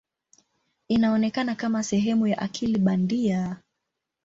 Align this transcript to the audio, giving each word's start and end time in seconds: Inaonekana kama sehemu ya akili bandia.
Inaonekana 0.87 1.55
kama 1.55 1.83
sehemu 1.83 2.27
ya 2.27 2.37
akili 2.37 2.79
bandia. 2.79 3.57